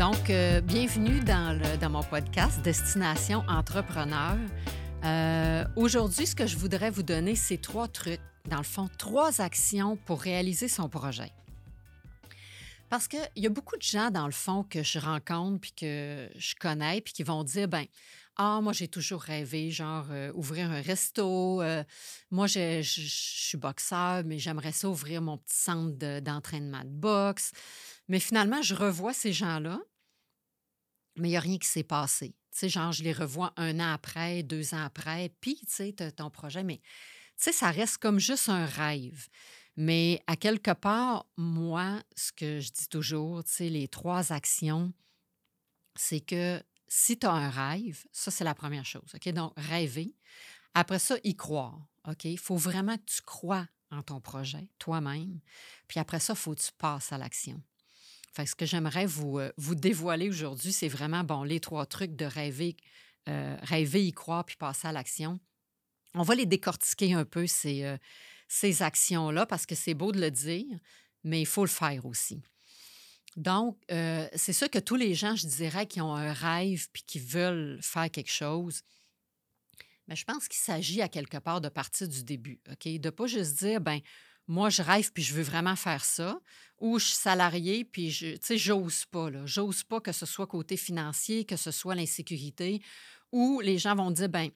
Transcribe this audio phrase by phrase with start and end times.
[0.00, 4.38] Donc, euh, bienvenue dans, mon podcast Destination Entrepreneur.
[5.04, 9.42] Euh, Aujourd'hui, ce que je voudrais vous donner, c'est trois trucs, dans le fond, trois
[9.42, 11.30] actions pour réaliser son projet.
[12.88, 16.30] Parce qu'il y a beaucoup de gens, dans le fond, que je rencontre puis que
[16.34, 17.84] je connais, puis qui vont dire, ben
[18.36, 21.62] ah, moi, j'ai toujours rêvé, genre, euh, ouvrir un resto.
[22.30, 27.52] moi, je, suis boxeur, mais j'aimerais ça ouvrir mon petit centre de- d'entraînement de boxe.
[28.08, 29.78] Mais finalement, je revois ces gens-là,
[31.16, 32.34] mais il n'y a rien qui s'est passé.
[32.52, 35.92] Tu sais, genre, je les revois un an après, deux ans après, puis, tu sais,
[35.92, 39.28] ton projet, mais, tu sais, ça reste comme juste un rêve.
[39.76, 44.92] Mais à quelque part, moi, ce que je dis toujours, tu sais, les trois actions,
[45.94, 49.12] c'est que si tu as un rêve, ça, c'est la première chose.
[49.14, 49.28] OK?
[49.32, 50.16] Donc, rêver.
[50.74, 51.78] Après ça, y croire.
[52.08, 52.24] OK?
[52.24, 55.40] Il faut vraiment que tu crois en ton projet, toi-même.
[55.88, 57.62] Puis après ça, il faut que tu passes à l'action.
[58.32, 61.86] Fait que ce que j'aimerais vous, euh, vous dévoiler aujourd'hui, c'est vraiment, bon, les trois
[61.86, 62.76] trucs de rêver,
[63.28, 65.40] euh, rêver, y croire, puis passer à l'action.
[66.14, 67.96] On va les décortiquer un peu, ces, euh,
[68.48, 70.78] ces actions-là, parce que c'est beau de le dire,
[71.24, 72.40] mais il faut le faire aussi.
[73.36, 77.20] Donc, c'est sûr que tous les gens, je dirais, qui ont un rêve puis qui
[77.20, 78.82] veulent faire quelque chose,
[80.08, 82.88] mais je pense qu'il s'agit à quelque part de partir du début, OK?
[82.88, 84.00] De ne pas juste dire, ben
[84.50, 86.40] moi, je rêve puis je veux vraiment faire ça,
[86.78, 89.46] ou je suis salarié puis je, tu sais, j'ose pas, là.
[89.46, 92.82] J'ose pas que ce soit côté financier, que ce soit l'insécurité,
[93.30, 94.50] ou les gens vont dire, ben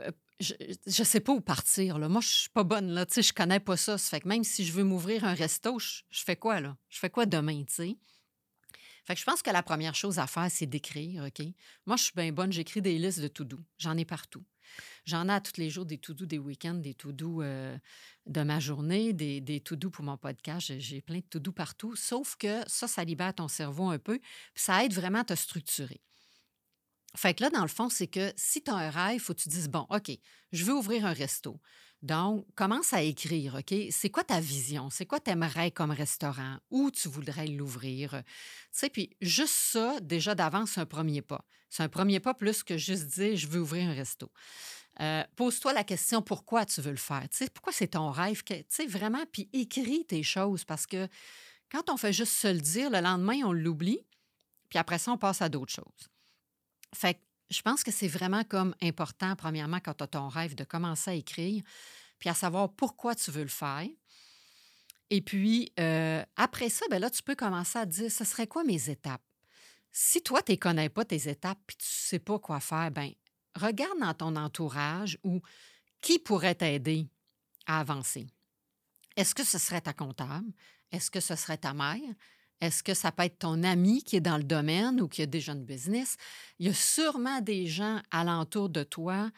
[0.00, 0.54] euh, je
[0.86, 1.98] ne sais pas où partir.
[1.98, 2.08] Là.
[2.08, 2.90] Moi, je suis pas bonne.
[2.90, 3.04] Là.
[3.04, 3.98] Tu sais, je connais pas ça.
[3.98, 6.76] Ça fait que même si je veux m'ouvrir un resto, je, fais quoi là?
[6.88, 7.96] Je fais quoi demain, tu sais?
[9.04, 11.44] Fait que je pense que la première chose à faire, c'est d'écrire, OK?
[11.86, 13.58] Moi, je suis bien bonne, j'écris des listes de to-do.
[13.78, 14.44] J'en ai partout.
[15.04, 17.76] J'en ai à tous les jours des to-do des week-ends, des to-do euh,
[18.26, 20.78] de ma journée, des, des to-do pour mon podcast.
[20.78, 21.96] J'ai- plein de to-do partout.
[21.96, 25.34] Sauf que ça, ça libère ton cerveau un peu, puis ça aide vraiment à te
[25.34, 26.00] structurer.
[27.16, 29.34] Fait que là, dans le fond, c'est que si tu as un rêve, il faut
[29.34, 30.10] que tu dises, bon, OK,
[30.52, 31.60] je veux ouvrir un resto.
[32.00, 33.74] Donc, commence à écrire, OK?
[33.90, 34.88] C'est quoi ta vision?
[34.88, 36.58] C'est quoi t'aimerais comme restaurant?
[36.70, 38.10] Où tu voudrais l'ouvrir?
[38.10, 38.24] Tu
[38.70, 41.44] sais, puis juste ça, déjà d'avance, c'est un premier pas.
[41.68, 44.30] C'est un premier pas plus que juste dire, je veux ouvrir un resto.
[45.00, 47.28] Euh, Pose-toi la question, pourquoi tu veux le faire?
[47.30, 48.42] Tu sais, pourquoi c'est ton rêve?
[48.44, 51.08] Tu sais, vraiment, puis écris tes choses parce que
[51.70, 54.06] quand on fait juste se le dire, le lendemain, on l'oublie,
[54.68, 56.08] puis après ça, on passe à d'autres choses.
[56.94, 57.20] Fait
[57.50, 61.10] je pense que c'est vraiment comme important, premièrement, quand tu as ton rêve, de commencer
[61.10, 61.62] à écrire,
[62.18, 63.86] puis à savoir pourquoi tu veux le faire.
[65.10, 68.46] Et puis, euh, après ça, ben là, tu peux commencer à te dire, ce serait
[68.46, 69.22] quoi mes étapes?
[69.90, 72.90] Si toi, tu ne connais pas tes étapes, puis tu ne sais pas quoi faire,
[72.90, 73.10] ben
[73.54, 75.40] regarde dans ton entourage ou
[76.02, 77.08] qui pourrait t'aider
[77.66, 78.26] à avancer.
[79.16, 80.52] Est-ce que ce serait ta comptable?
[80.92, 82.14] Est-ce que ce serait ta mère?
[82.60, 85.26] Est-ce que ça peut être ton ami qui est dans le domaine ou qui a
[85.26, 86.16] déjà une business?
[86.58, 89.30] Il y a sûrement des gens alentour de toi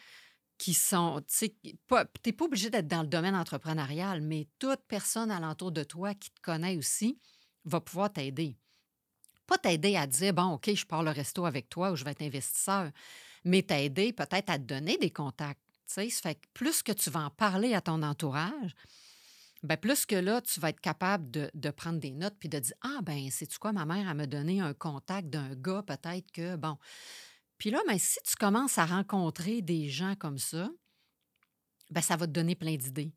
[0.57, 1.55] qui sont, tu sais,
[2.23, 6.31] t'es pas obligé d'être dans le domaine entrepreneurial, mais toute personne alentour de toi qui
[6.31, 7.19] te connaît aussi
[7.65, 8.59] va pouvoir t'aider.
[9.47, 12.13] Pas t'aider à dire, bon, OK, je pars le resto avec toi ou je vais
[12.13, 12.91] être investisseur,
[13.45, 15.61] mais t'aider peut-être à te donner des contacts.
[15.87, 18.75] Tu sais, fait plus que tu vas en parler à ton entourage,
[19.63, 22.75] ben plus que là, tu vas être capable de, prendre des notes puis de dire
[22.81, 26.57] Ah, ben, sais-tu quoi, ma mère, elle m'a donné un contact d'un gars, peut-être que,
[26.57, 26.79] bon.
[27.59, 30.71] Puis là, ben, si tu commences à rencontrer des gens comme ça,
[31.91, 33.13] ben, ça va te donner plein d'idées.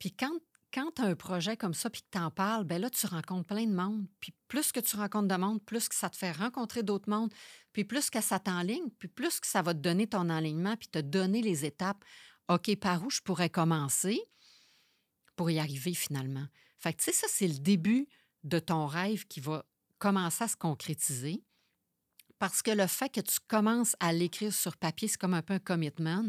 [0.00, 0.32] Puis quand,
[0.72, 3.06] quand tu as un projet comme ça puis que tu en parles, ben là, tu
[3.06, 4.08] rencontres plein de monde.
[4.18, 7.32] Puis plus que tu rencontres de monde, plus que ça te fait rencontrer d'autres mondes,
[7.72, 10.88] puis plus que ça t'enligne, puis plus que ça va te donner ton enlignement puis
[10.88, 12.04] te donner les étapes.
[12.48, 14.20] OK, par où je pourrais commencer?
[15.36, 16.46] Pour y arriver finalement.
[16.78, 18.06] Fait que, tu sais, ça, c'est le début
[18.42, 19.64] de ton rêve qui va
[19.98, 21.42] commencer à se concrétiser.
[22.38, 25.54] Parce que le fait que tu commences à l'écrire sur papier, c'est comme un peu
[25.54, 26.24] un commitment.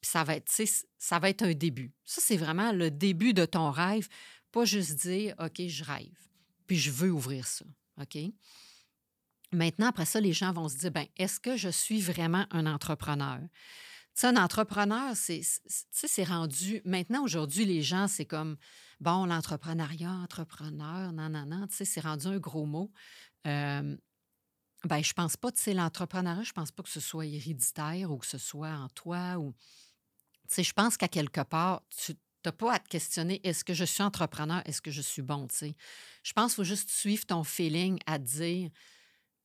[0.00, 0.50] Puis ça va être,
[0.98, 1.92] ça va être un début.
[2.04, 4.08] Ça, c'est vraiment le début de ton rêve.
[4.52, 6.16] Pas juste dire, OK, je rêve.
[6.66, 7.64] Puis je veux ouvrir ça.
[8.00, 8.18] OK?
[9.52, 12.66] Maintenant, après ça, les gens vont se dire, ben, est-ce que je suis vraiment un
[12.66, 13.40] entrepreneur?
[14.22, 15.42] Un entrepreneur, c'est,
[15.90, 16.82] c'est rendu.
[16.84, 18.56] Maintenant, aujourd'hui, les gens, c'est comme,
[19.00, 22.90] bon, l'entrepreneuriat, entrepreneur, non, non, non, tu sais, c'est rendu un gros mot.
[23.46, 23.96] Euh,
[24.84, 28.18] ben, je pense pas, tu sais, l'entrepreneuriat, je pense pas que ce soit héréditaire ou
[28.18, 29.54] que ce soit en toi ou.
[30.48, 33.74] Tu sais, je pense qu'à quelque part, tu n'as pas à te questionner est-ce que
[33.74, 35.76] je suis entrepreneur, est-ce que je suis bon, tu sais.
[36.22, 38.70] Je pense qu'il faut juste suivre ton feeling à te dire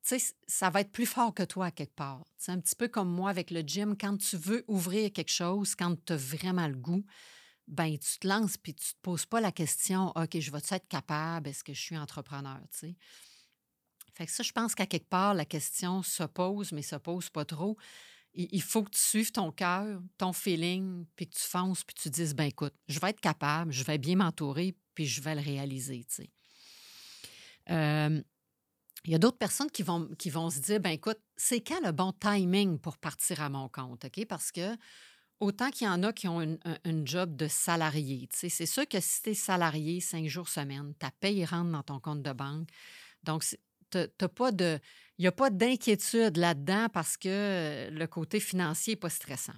[0.03, 2.25] tu sais, ça va être plus fort que toi quelque part.
[2.38, 3.95] C'est un petit peu comme moi avec le gym.
[3.97, 7.05] Quand tu veux ouvrir quelque chose, quand tu as vraiment le goût,
[7.67, 10.88] ben tu te lances puis tu te poses pas la question OK, je vais-tu être
[10.89, 11.47] capable?
[11.47, 12.59] Est-ce que je suis entrepreneur?
[12.71, 12.95] Tu sais?
[14.13, 17.29] Fait que ça, je pense qu'à quelque part, la question se pose, mais se pose
[17.29, 17.77] pas trop.
[18.35, 22.09] Il faut que tu suives ton cœur, ton feeling, puis que tu fonces, puis tu
[22.09, 25.41] dises, ben écoute, je vais être capable, je vais bien m'entourer, puis je vais le
[25.41, 26.27] réaliser, tu
[27.67, 28.23] sais.
[29.05, 31.81] Il y a d'autres personnes qui vont, qui vont se dire, ben écoute, c'est quand
[31.83, 34.25] le bon timing pour partir à mon compte, OK?
[34.25, 34.77] Parce que
[35.39, 39.21] autant qu'il y en a qui ont une, job de salarié, c'est sûr que si
[39.21, 42.69] tu es salarié cinq jours semaine, ta paye rentre dans ton compte de banque.
[43.23, 43.44] Donc,
[44.35, 44.79] pas de.
[45.17, 49.53] Il n'y a pas d'inquiétude là-dedans parce que le côté financier n'est pas stressant.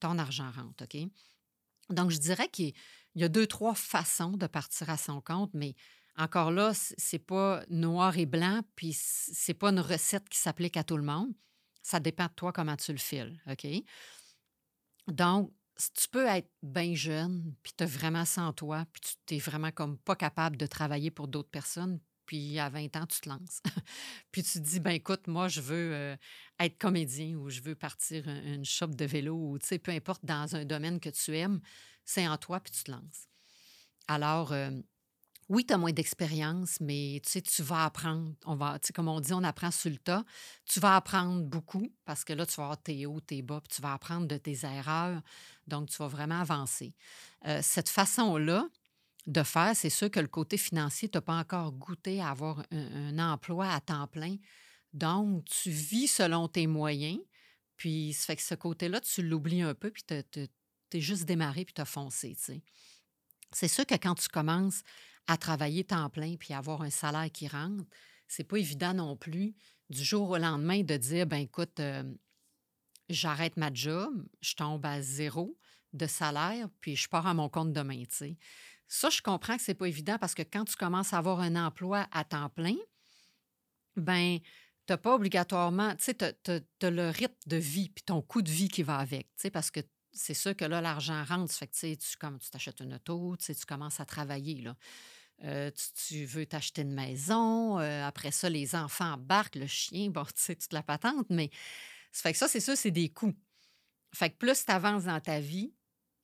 [0.00, 0.96] Ton argent rentre, OK?
[1.90, 2.72] Donc, je dirais qu'il
[3.14, 5.74] y a deux, trois façons de partir à son compte, mais
[6.16, 10.84] encore là, c'est pas noir et blanc, puis c'est pas une recette qui s'applique à
[10.84, 11.32] tout le monde.
[11.82, 13.66] Ça dépend de toi comment tu le files, OK?
[15.08, 19.40] Donc, tu peux être bien jeune, puis tu as vraiment sans toi, puis tu n'es
[19.40, 23.28] vraiment comme pas capable de travailler pour d'autres personnes, puis à 20 ans, tu te
[23.28, 23.60] lances.
[24.30, 26.16] puis tu te dis, ben écoute, moi, je veux euh,
[26.60, 30.24] être comédien ou je veux partir une shop de vélo ou, tu sais, peu importe,
[30.24, 31.60] dans un domaine que tu aimes,
[32.04, 33.28] c'est en toi, puis tu te lances.
[34.08, 34.70] Alors, euh,
[35.48, 38.32] oui, tu as moins d'expérience, mais tu vas apprendre.
[38.46, 40.24] On va, tu comme on dit, on apprend sur le tas.
[40.64, 43.76] Tu vas apprendre beaucoup parce que là, tu vas avoir tes hauts, tes bas, puis
[43.76, 45.20] tu vas apprendre de tes erreurs.
[45.66, 46.94] Donc, tu vas vraiment avancer.
[47.46, 48.68] Euh, cette façon-là,
[49.26, 52.64] de faire, c'est sûr que le côté financier, tu n'as pas encore goûté à avoir
[52.70, 54.36] un, emploi à temps plein.
[54.92, 57.18] Donc, tu vis selon tes moyens.
[57.76, 60.14] Puis, ça fait que ce côté-là, tu l'oublies un peu, puis tu
[60.92, 62.36] es juste démarré, puis tu as foncé.
[63.50, 64.82] C'est sûr que quand tu commences
[65.26, 67.84] à travailler temps plein, puis avoir un salaire qui rentre,
[68.28, 69.54] c'est pas évident non plus
[69.90, 71.80] du jour au lendemain de dire, ben écoute,
[73.08, 75.58] j'arrête ma job, je tombe à zéro
[75.92, 78.36] de salaire, puis je pars à mon compte demain, tu sais.
[78.86, 81.56] Ça, je comprends que c'est pas évident parce que quand tu commences à avoir un
[81.56, 82.76] emploi à temps plein,
[83.96, 84.38] ben
[84.86, 86.24] tu n'as pas obligatoirement, tu sais, tu
[86.84, 89.50] as, le rythme de vie puis ton coût de vie qui va avec, tu sais,
[89.50, 89.80] parce que
[90.14, 93.54] c'est sûr que là, l'argent rentre, fait que, tu comme tu t'achètes une auto, tu,
[93.66, 94.76] commences à travailler, là.
[95.42, 95.70] Euh,
[96.06, 100.32] tu, veux t'acheter une maison, euh, après ça, les enfants embarquent, le chien, bon, tu
[100.36, 101.50] sais, toute la patente, mais
[102.12, 103.34] ça fait que ça, c'est ça, c'est des coûts.
[104.14, 105.74] Fait que plus tu avances dans ta vie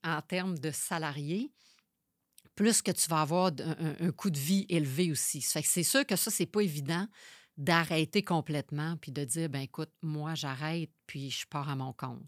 [0.04, 1.52] en termes de salarié,
[2.54, 3.52] plus que tu vas avoir
[4.00, 5.40] un, coût de vie élevé aussi.
[5.40, 7.06] C'est sûr que ça, c'est pas évident
[7.56, 12.22] d'arrêter complètement puis de dire, ben écoute, moi, j'arrête puis je pars à mon compte.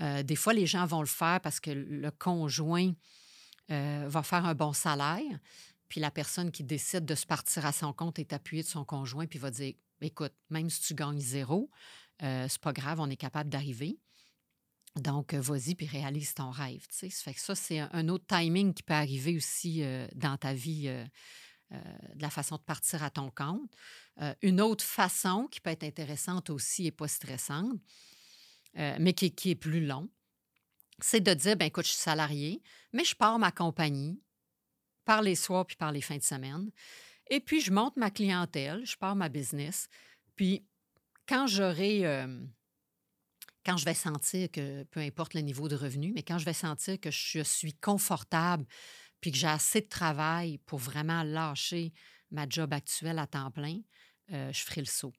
[0.00, 2.92] Euh, des fois, les gens vont le faire parce que le conjoint
[3.70, 5.38] euh, va faire un bon salaire,
[5.88, 8.84] puis la personne qui décide de se partir à son compte est appuyée de son
[8.84, 11.70] conjoint puis va dire, écoute, même si tu gagnes zéro,
[12.22, 14.00] euh, c'est pas grave, on est capable d'arriver.
[14.96, 16.84] Donc, euh, vas-y puis réalise ton rêve.
[16.90, 19.84] Ça fait que ça, c'est un autre timing qui peut arriver aussi
[20.16, 20.88] dans ta vie,
[21.70, 23.70] de la façon de partir à ton compte.
[24.42, 27.78] une autre façon qui peut être intéressante aussi et pas stressante,
[28.74, 30.08] mais qui, est plus long,
[31.00, 32.62] c'est de dire, ben écoute, je suis salarié,
[32.92, 34.20] mais je pars ma compagnie
[35.04, 36.70] par les soirs puis par les fins de semaine.
[37.30, 39.88] Et puis, je monte ma clientèle, je pars ma business.
[40.36, 40.64] Puis,
[41.26, 42.04] quand j'aurai
[43.64, 46.52] quand je vais sentir que, peu importe le niveau de revenu, mais quand je vais
[46.52, 48.66] sentir que je suis confortable
[49.20, 51.92] puis que j'ai assez de travail pour vraiment lâcher
[52.30, 53.80] ma job actuelle à temps plein,
[54.32, 55.12] euh, je ferai le saut.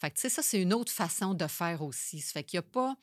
[0.00, 2.20] Fait que, tu sais, ça, c'est une autre façon de faire aussi.
[2.20, 2.96] Ça fait qu'il n'y a pas...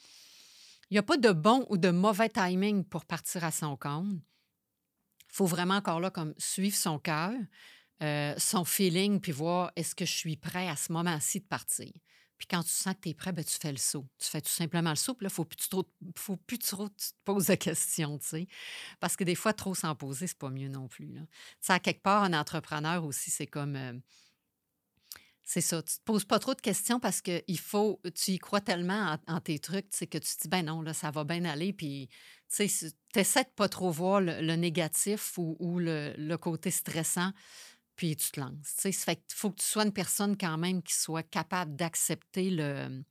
[0.89, 4.19] Il a pas de bon ou de mauvais timing pour partir à son compte.
[5.33, 7.31] Il faut vraiment encore là comme suivre son cœur,
[8.03, 11.91] euh, son feeling, puis voir est-ce que je suis prêt à ce moment-ci de partir.
[12.37, 14.05] Puis quand tu sens que tu es prêt, ben, tu fais le saut.
[14.19, 15.13] Tu fais tout simplement le saut.
[15.13, 15.85] Puis là, il trop,
[16.17, 18.47] faut plus trop te poses de questions, tu sais.
[18.99, 21.17] Parce que des fois, trop s'en poser, c'est pas mieux non plus.
[21.61, 23.75] Sais, à quelque part, un entrepreneur aussi, c'est comme.
[23.75, 23.93] Euh,
[25.43, 25.83] c'est ça.
[25.83, 29.17] Tu te poses pas trop de questions parce que il faut, tu y crois tellement
[29.27, 31.73] en, tes trucs, tu que tu te dis, ben non, là, ça va bien aller.
[31.73, 32.09] Puis,
[32.49, 37.31] tu essaies de pas trop voir le, négatif ou, le, côté stressant
[37.95, 38.55] puis tu te lances.
[38.63, 43.03] Ça fait faut que tu sois une personne quand même qui soit capable d'accepter le,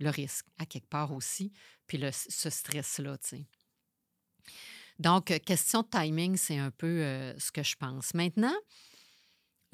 [0.00, 1.52] risque, à quelque part aussi,
[1.86, 3.16] puis le, ce stress-là.
[4.98, 8.14] Donc, question de timing, c'est un peu euh, ce que je pense.
[8.14, 8.54] Maintenant,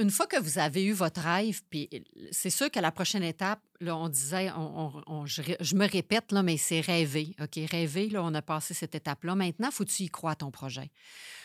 [0.00, 1.88] une fois que vous avez eu votre rêve, puis
[2.32, 7.34] c'est sûr que la prochaine étape, on disait, je, me répète, là, mais c'est rêver.
[7.40, 9.34] OK, rêver, là, on a passé cette étape-là.
[9.34, 10.90] Maintenant, faut que tu y crois à ton projet.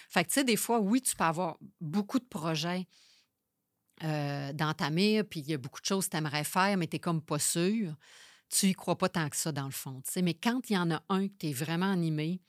[0.09, 2.87] Fait que, tu sais, des fois, oui, tu peux avoir beaucoup de projets
[4.03, 6.77] euh, dans ta mire, puis il y a beaucoup de choses que tu aimerais faire,
[6.77, 7.93] mais tu n'es comme pas sûr.
[8.49, 10.01] Tu y crois pas tant que ça, dans le fond.
[10.21, 12.41] Mais quand il y en a un que tu es vraiment animé,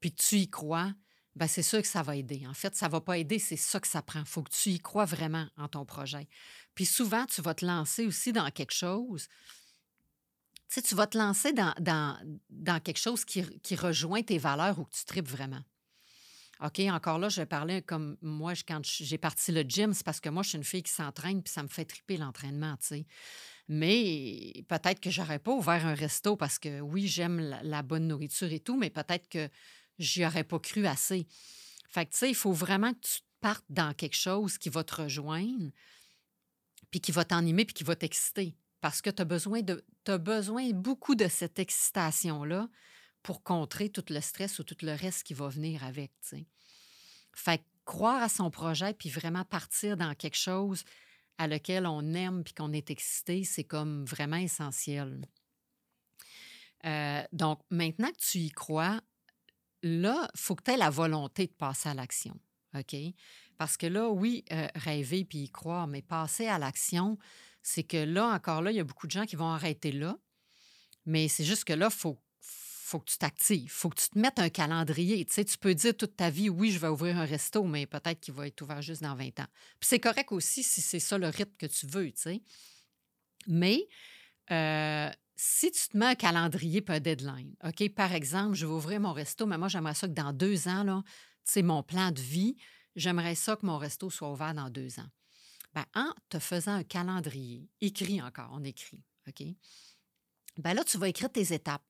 [0.00, 0.92] puis tu y crois,
[1.34, 2.46] ben c'est sûr que ça va aider.
[2.46, 4.24] En fait, ça va pas aider, c'est ça que ça prend.
[4.24, 6.28] Faut que tu y crois vraiment en ton projet.
[6.74, 9.28] Puis souvent, tu vas te lancer aussi dans quelque chose.
[10.68, 14.78] Tu sais, tu vas te lancer dans, dans, quelque chose qui, qui, rejoint tes valeurs
[14.78, 15.62] ou que tu tripes vraiment.
[16.64, 20.20] OK, encore là, je vais parler comme moi, quand j'ai parti le gym, c'est parce
[20.20, 22.86] que moi, je suis une fille qui s'entraîne, puis ça me fait triper l'entraînement, tu
[22.86, 23.06] sais.
[23.68, 28.52] Mais peut-être que j'aurais pas ouvert un resto parce que oui, j'aime la, bonne nourriture
[28.52, 29.48] et tout, mais peut-être que
[29.98, 31.26] j'y aurais pas cru assez.
[31.88, 34.84] Fait que, tu sais, il faut vraiment que tu partes dans quelque chose qui va
[34.84, 35.70] te rejoindre,
[36.90, 38.56] puis qui va t'animer, puis qui va t'exciter.
[38.80, 39.84] Parce que tu as besoin de
[40.16, 42.68] besoin beaucoup de cette excitation-là
[43.22, 46.12] pour contrer tout le stress ou tout le reste qui va venir avec.
[46.20, 46.46] sais.
[47.34, 50.84] Fait que croire à son projet puis vraiment partir dans quelque chose
[51.38, 55.26] à lequel on aime puis qu'on est excité, c'est comme vraiment essentiel.
[56.84, 59.00] Euh, donc, maintenant que tu y crois,
[59.82, 62.38] là, il faut que tu aies la volonté de passer à l'action.
[62.74, 62.96] OK?
[63.58, 67.18] Parce que là, oui, euh, rêver puis y croire, mais passer à l'action,
[67.62, 70.18] c'est que là, encore là, il y a beaucoup de gens qui vont arrêter là.
[71.06, 72.18] Mais c'est juste que là, il faut
[72.92, 75.24] faut que tu t'actives, il faut que tu te mettes un calendrier.
[75.24, 77.86] Tu, sais, tu peux dire toute ta vie, oui, je vais ouvrir un resto, mais
[77.86, 79.46] peut-être qu'il va être ouvert juste dans 20 ans.
[79.80, 82.42] Puis c'est correct aussi si c'est ça le rythme que tu veux, tu sais.
[83.46, 83.88] Mais
[84.50, 85.10] euh,
[85.44, 89.00] si tu te mets un calendrier pas un deadline, OK, par exemple, je vais ouvrir
[89.00, 91.02] mon resto, mais moi, j'aimerais ça que dans deux ans, là,
[91.42, 92.56] sais, mon plan de vie,
[92.94, 95.08] j'aimerais ça que mon resto soit ouvert dans deux ans.
[95.74, 99.44] Bien, en te faisant un calendrier, écrit encore, on écrit, OK?
[100.58, 101.82] Bien là, tu vas écrire tes étapes.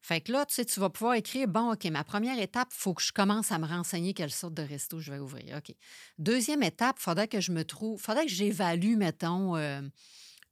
[0.00, 2.78] Fait que là, tu sais, tu vas pouvoir écrire, bon, OK, ma première étape, il
[2.78, 5.56] faut que je commence à me renseigner quelle sorte de resto je vais ouvrir.
[5.56, 5.74] OK?
[6.18, 9.82] Deuxième étape, il faudrait que je me trouve, faudrait que j'évalue, mettons, euh,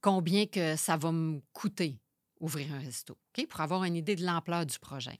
[0.01, 1.97] combien que ça va me coûter
[2.39, 5.17] ouvrir un resto, OK, pour avoir une idée de l'ampleur du projet.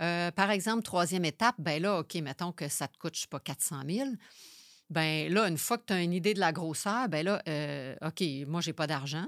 [0.00, 3.28] Euh, par exemple, troisième étape, ben là, OK, mettons que ça te coûte, je sais
[3.28, 4.08] pas, 400 000
[4.90, 7.94] ben là, une fois que tu as une idée de la grosseur, ben là, euh,
[8.02, 9.26] OK, moi, j'ai pas d'argent.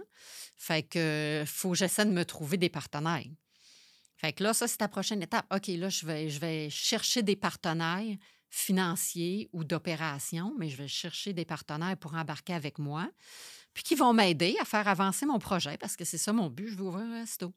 [0.57, 3.27] Fait que faut que j'essaie de me trouver des partenaires.
[4.17, 5.47] Fait que là, ça, c'est ta prochaine étape.
[5.55, 8.17] OK, là, je vais, je vais chercher des partenaires
[8.51, 13.09] financiers ou d'opération, mais je vais chercher des partenaires pour embarquer avec moi,
[13.73, 16.69] puis qui vont m'aider à faire avancer mon projet parce que c'est ça mon but,
[16.69, 17.53] je veux ouvrir un resto.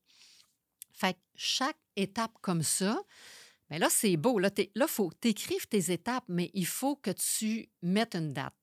[0.93, 3.01] Fait que chaque étape comme ça,
[3.70, 4.38] bien là, c'est beau.
[4.39, 8.53] Là, il faut écrives tes étapes, mais il faut que tu mettes une date.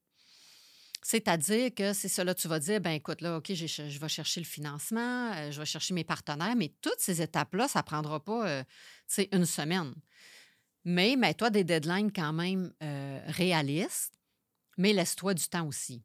[1.02, 4.46] C'est-à-dire que c'est là, tu vas dire, ben écoute, là, OK, je vais chercher le
[4.46, 8.46] financement, euh, je vais chercher mes partenaires, mais toutes ces étapes-là, ça ne prendra pas,
[8.46, 8.64] euh,
[9.32, 9.94] une semaine.
[10.84, 14.12] Mais mets-toi des deadlines quand même euh, réalistes,
[14.76, 16.02] mais laisse-toi du temps aussi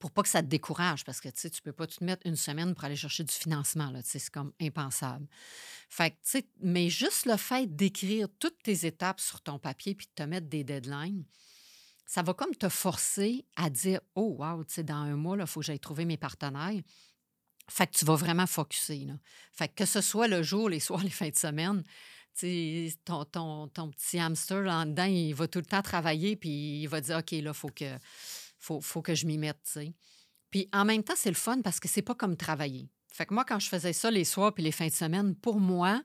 [0.00, 2.26] pour pas que ça te décourage, parce que tu sais, tu peux pas te mettre
[2.26, 5.26] une semaine pour aller chercher du financement, là, c'est comme impensable.
[5.90, 10.12] Fait que, mais juste le fait d'écrire toutes tes étapes sur ton papier puis de
[10.14, 11.24] te mettre des deadlines,
[12.06, 15.46] ça va comme te forcer à dire Oh, wow, tu sais, dans un mois, il
[15.46, 16.80] faut que j'aille trouver mes partenaires.
[17.68, 19.04] Fait que tu vas vraiment focuser.
[19.04, 19.14] Là.
[19.52, 21.84] Fait que, que ce soit le jour, les soirs, les fins de semaine,
[23.04, 26.86] ton, ton, ton petit hamster là, dedans, il va tout le temps travailler, puis il
[26.88, 27.96] va dire OK, là, il faut que,
[28.60, 29.78] faut, faut que je m'y mette.
[30.50, 32.88] Puis en même temps, c'est le fun parce que c'est pas comme travailler.
[33.12, 35.58] Fait que moi, quand je faisais ça les soirs puis les fins de semaine, pour
[35.58, 36.02] moi,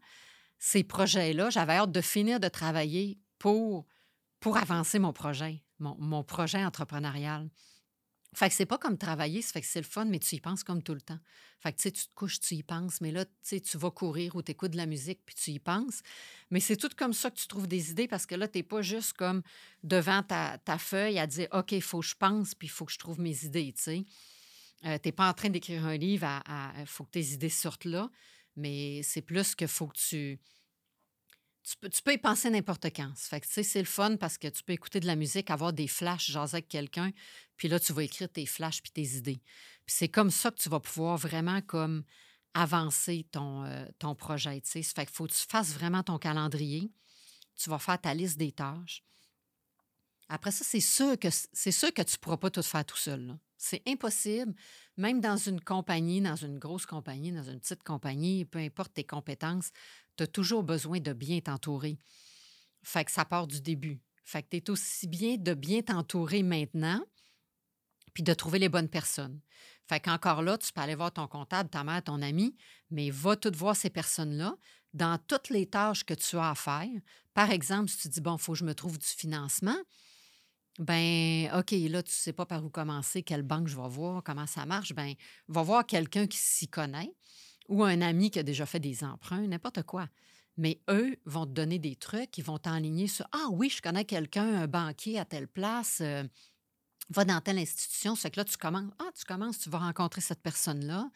[0.57, 3.85] ces projets-là, j'avais hâte de finir de travailler pour,
[4.39, 7.49] pour avancer mon projet mon, projet entrepreneurial.
[8.35, 10.41] Fait que c'est pas comme travailler, ça fait que c'est le fun, mais tu y
[10.41, 11.19] penses comme tout le temps.
[11.61, 14.51] Fait que tu te couches, tu y penses, mais là, tu vas courir ou tu
[14.51, 16.01] écoutes de la musique, puis tu y penses.
[16.51, 18.63] Mais c'est tout comme ça que tu trouves des idées parce que là, tu n'es
[18.63, 19.41] pas juste comme
[19.83, 22.91] devant ta, feuille à dire OK, il faut que je pense, puis il faut que
[22.91, 24.05] je trouve mes idées, tu sais.
[24.85, 26.27] Euh, tu n'es pas en train d'écrire un livre,
[26.77, 28.11] il faut que tes idées sortent là,
[28.57, 30.39] mais c'est plus que faut que tu
[31.65, 33.11] tu peux, y penser n'importe quand.
[33.15, 36.57] C'est le fun parce que tu peux écouter de la musique, avoir des flashs, jaser
[36.57, 37.11] avec quelqu'un,
[37.57, 39.41] puis là, tu vas écrire tes flashs puis tes idées.
[39.85, 42.03] Puis c'est comme ça que tu vas pouvoir vraiment comme
[42.53, 44.61] avancer ton, euh, ton projet.
[44.63, 46.91] Fait qu'il faut que tu fasses vraiment ton calendrier.
[47.55, 49.03] Tu vas faire ta liste des tâches.
[50.29, 52.97] Après ça, c'est sûr que c'est sûr que tu ne pourras pas tout faire tout
[52.97, 53.37] seul.
[53.57, 54.53] C'est impossible,
[54.97, 59.03] même dans une compagnie, dans une grosse compagnie, dans une petite compagnie, peu importe tes
[59.03, 59.71] compétences,
[60.17, 61.97] tu as toujours besoin de bien t'entourer.
[62.83, 64.01] Fait que ça part du début.
[64.23, 67.03] Fait que tu es aussi bien de bien t'entourer maintenant,
[68.13, 69.39] puis de trouver les bonnes personnes.
[69.87, 72.55] Fait qu'encore là, tu peux aller voir ton comptable, ta mère, ton ami,
[72.89, 74.55] mais va tout voir ces personnes-là
[74.93, 76.89] dans toutes les tâches que tu as à faire.
[77.33, 79.77] Par exemple, si tu dis, bon, il faut que je me trouve du financement,
[80.79, 84.23] ben OK, là, tu ne sais pas par où commencer, quelle banque je vais voir,
[84.23, 85.13] comment ça marche, ben
[85.47, 87.13] va voir quelqu'un qui s'y connaît
[87.67, 90.07] ou un ami qui a déjà fait des emprunts, n'importe quoi.
[90.57, 94.05] Mais eux vont te donner des trucs, ils vont t'enligner sur Ah oui, je connais
[94.05, 96.23] quelqu'un, un banquier à telle place, euh,
[97.09, 98.15] va dans telle institution.
[98.15, 98.91] C'est que là, tu commences.
[98.99, 101.09] Ah, tu commences, tu vas rencontrer cette personne-là.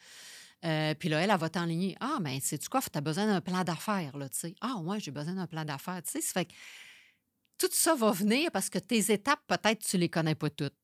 [0.64, 1.96] Euh, puis là, elle, elle va t'enligner.
[2.00, 2.82] Ah, mais ben, sais-tu quoi?
[2.82, 4.54] Tu as besoin d'un plan d'affaires, là, tu sais.
[4.60, 6.20] Ah, ouais, j'ai besoin d'un plan d'affaires, tu sais.
[6.20, 6.52] Ça fait que
[7.58, 10.74] tout ça va venir parce que tes étapes, peut-être, tu les connais pas toutes.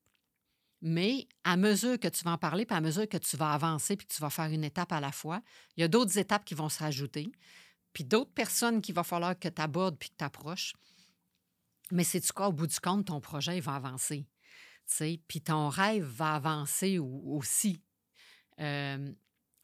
[0.83, 3.97] Mais à mesure que tu vas en parler, puis à mesure que tu vas avancer,
[3.97, 5.42] puis que tu vas faire une étape à la fois,
[5.76, 7.28] il y a d'autres étapes qui vont se rajouter,
[7.92, 10.75] puis d'autres personnes qu'il va falloir que tu abordes puis que tu approches.
[11.90, 14.26] Mais c'est du quoi, au bout du compte, ton projet va avancer.
[15.26, 17.83] Puis ton rêve va avancer aussi.
[18.61, 19.12] Euh,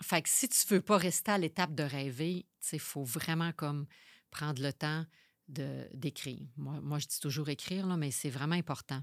[0.02, 3.86] fait que si tu veux pas rester à l'étape de rêver, il faut vraiment comme
[4.30, 5.04] prendre le temps
[5.48, 6.46] d'écrire.
[6.56, 9.02] Moi, moi, je dis toujours écrire, mais c'est vraiment important.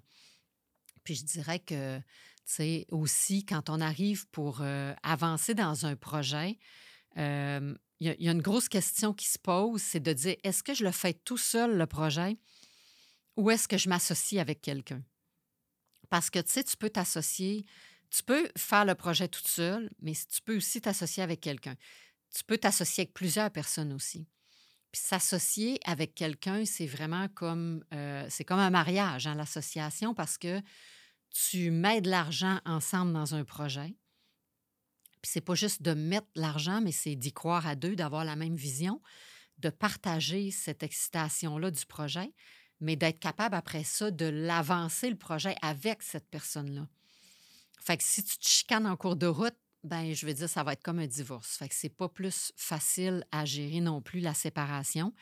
[1.04, 2.04] Puis je dirais que, tu
[2.46, 6.58] sais, aussi, quand on arrive pour euh, avancer dans un projet,
[7.16, 10.86] il y, a une grosse question qui se pose, c'est de dire, est-ce que je
[10.86, 12.38] le fais tout seul, le projet,
[13.36, 15.04] ou est-ce que je m'associe avec quelqu'un?
[16.10, 17.66] Parce que, tu sais, tu peux t'associer,
[18.10, 21.76] tu peux faire le projet toute seule, mais tu peux aussi t'associer avec quelqu'un.
[22.34, 24.28] Tu peux t'associer avec plusieurs personnes aussi.
[24.92, 30.38] Puis s'associer avec quelqu'un, c'est vraiment comme euh, c'est comme un mariage, hein, l'association, parce
[30.38, 30.62] que
[31.30, 33.96] tu mets de l'argent ensemble dans un projet.
[35.22, 38.36] Puis c'est pas juste de mettre l'argent, mais c'est d'y croire à deux, d'avoir la
[38.36, 39.02] même vision,
[39.58, 42.34] de partager cette excitation-là du projet,
[42.80, 46.88] mais d'être capable après ça de l'avancer le projet avec cette personne-là.
[47.82, 50.64] Fait que si tu te chicanes en cours de route, ben je veux dire, ça
[50.64, 51.58] va être comme un divorce.
[51.58, 55.14] Fait que c'est pas plus facile à gérer non plus la séparation.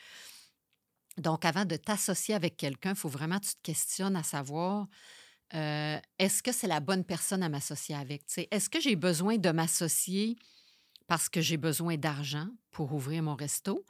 [1.16, 4.86] Donc, avant de t'associer avec quelqu'un, il faut vraiment que tu te questionnes à savoir
[5.54, 8.22] euh, est-ce que c'est la bonne personne à m'associer avec?
[8.50, 10.36] Est-ce que j'ai besoin de m'associer
[11.06, 13.84] parce que j'ai besoin d'argent pour ouvrir mon resto?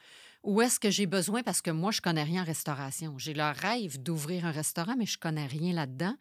[0.45, 3.19] Ou est-ce que j'ai besoin parce que moi, je connais rien en restauration?
[3.19, 6.15] J'ai le rêve d'ouvrir un restaurant, mais je connais rien là-dedans.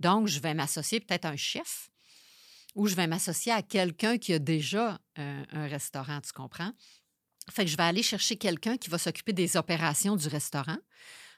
[0.00, 1.89] Donc, je vais m'associer peut-être à un chef
[2.74, 6.72] ou je vais m'associer à quelqu'un qui a déjà un, un, restaurant, tu comprends?
[7.50, 10.78] Fait que je vais aller chercher quelqu'un qui va s'occuper des opérations du restaurant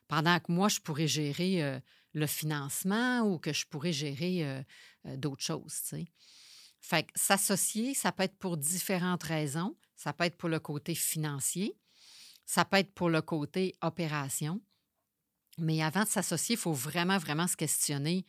[0.08, 1.80] pendant que moi, je pourrais gérer euh,
[2.12, 4.62] le financement ou que je pourrais gérer euh,
[5.06, 5.80] euh, d'autres choses.
[6.80, 9.76] Fait que s'associer, ça peut être pour différentes raisons.
[9.96, 11.78] Ça peut être pour le côté financier,
[12.44, 14.60] ça peut être pour le côté opération.
[15.58, 18.26] Mais avant de s'associer, il faut vraiment, vraiment se questionner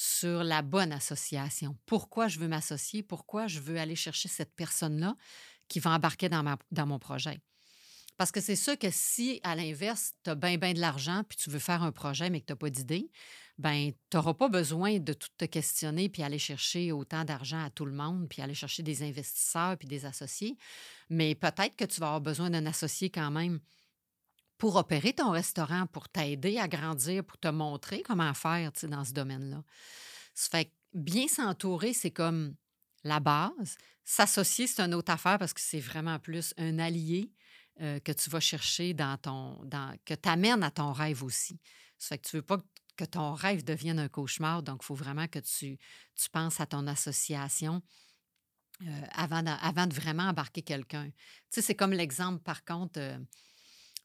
[0.00, 1.76] sur la bonne association.
[1.84, 3.02] Pourquoi je veux m'associer?
[3.02, 5.16] Pourquoi je veux aller chercher cette personne-là
[5.66, 7.40] qui va embarquer dans, mon projet?
[8.16, 11.36] Parce que c'est sûr que si, à l'inverse, tu as bien, bien de l'argent, puis
[11.36, 13.10] tu veux faire un projet, mais que tu n'as pas d'idée,
[13.58, 17.70] ben tu n'auras pas besoin de tout te questionner, puis aller chercher autant d'argent à
[17.70, 20.56] tout le monde, puis aller chercher des investisseurs, puis des associés.
[21.10, 23.58] Mais peut-être que tu vas avoir besoin d'un associé quand même
[24.58, 29.12] pour opérer ton restaurant, pour t'aider à grandir, pour te montrer comment faire dans ce
[29.12, 29.62] domaine-là.
[30.34, 32.54] Ça fait que bien s'entourer, c'est comme
[33.04, 33.76] la base.
[34.04, 37.32] S'associer, c'est une autre affaire parce que c'est vraiment plus un allié
[37.80, 39.60] euh, que tu vas chercher dans ton.
[40.04, 41.60] Que tu amènes à ton rêve aussi.
[41.96, 42.58] Ça fait que tu veux pas
[42.96, 45.78] que ton rêve devienne un cauchemar, donc il faut vraiment que tu,
[46.16, 47.80] tu penses à ton association.
[48.86, 51.06] Euh, avant, de, avant de vraiment embarquer quelqu'un.
[51.06, 51.14] Tu
[51.50, 53.18] sais, c'est comme l'exemple, par contre, euh,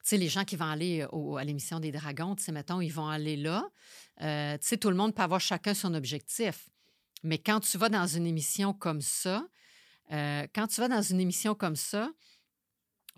[0.08, 2.92] sais, les gens qui vont aller au, à l'émission des Dragons, tu sais, mettons, ils
[2.92, 3.64] vont aller là.
[4.18, 4.24] tu
[4.60, 6.68] sais, tout le monde peut avoir chacun son objectif.
[7.22, 9.46] Mais quand tu vas dans une émission comme ça,
[10.10, 12.10] quand tu vas dans une émission comme ça,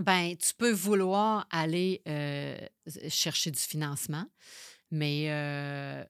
[0.03, 2.59] ben, tu peux vouloir aller euh,
[3.09, 4.27] chercher du financement,
[4.90, 6.05] mais euh,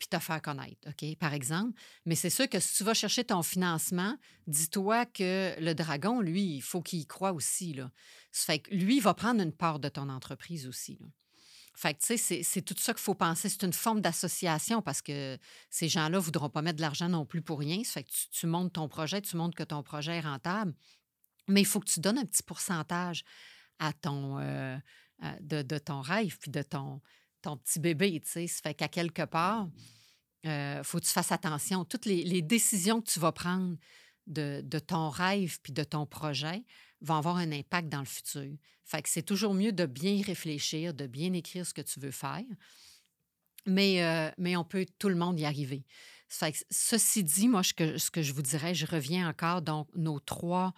[0.00, 1.78] puis te faire connaître, OK, par exemple.
[2.06, 6.56] Mais c'est sûr que si tu vas chercher ton financement, dis-toi que le dragon, lui,
[6.56, 7.74] il faut qu'il y croit aussi.
[7.74, 7.92] Là.
[8.32, 10.98] Ça fait que lui, il va prendre une part de ton entreprise aussi.
[11.76, 13.50] Fait que, tu sais, c'est tout ça qu'il faut penser.
[13.50, 17.26] C'est une forme d'association parce que ces gens-là ne voudront pas mettre de l'argent non
[17.26, 17.84] plus pour rien.
[17.84, 20.74] Ça fait que tu, montes ton projet, tu montres que ton projet est rentable.
[21.46, 23.22] Mais il faut que tu donnes un petit pourcentage
[23.78, 24.78] à ton, euh,
[25.40, 27.02] de, ton rêve puis de ton,
[27.42, 28.20] ton petit bébé.
[28.20, 28.46] Tu sais.
[28.46, 29.68] Ça fait qu'à quelque part,
[30.44, 31.84] il euh, faut que tu fasses attention.
[31.84, 33.76] Toutes les, décisions que tu vas prendre
[34.26, 36.64] de, ton rêve puis de ton projet
[37.00, 38.52] vont avoir un impact dans le futur.
[38.84, 42.10] Fait que c'est toujours mieux de bien réfléchir, de bien écrire ce que tu veux
[42.10, 42.44] faire.
[43.66, 45.84] Mais, euh, mais on peut, tout le monde y arriver.
[46.28, 50.20] Fait que, ceci dit, moi, ce que, je vous dirais, je reviens encore, donc, nos
[50.20, 50.72] trois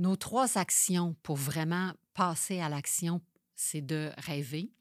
[0.00, 3.20] nos trois actions pour vraiment passer à l'action,
[3.54, 4.72] c'est de rêver,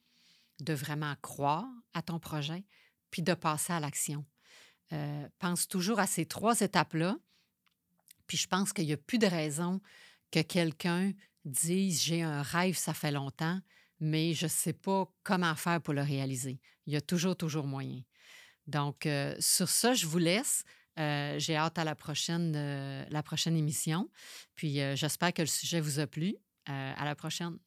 [0.59, 2.63] de vraiment croire à ton projet,
[3.11, 4.25] puis de passer à l'action.
[4.91, 7.17] Euh, pense toujours à ces trois étapes-là,
[8.27, 9.81] puis je pense qu'il n'y a plus de raison
[10.31, 11.13] que quelqu'un
[11.45, 13.59] disent J'ai un rêve, ça fait longtemps,
[13.99, 16.59] mais je ne sais pas comment faire pour le réaliser.
[16.85, 18.01] Il y a toujours, toujours moyen.
[18.67, 20.63] Donc, euh, sur ça, je vous laisse.
[20.99, 22.51] Euh, j'ai hâte à la prochaine,
[23.09, 24.09] la prochaine émission.
[24.55, 26.35] Puis, j'espère que le sujet vous a plu.
[26.65, 27.57] à la prochaine.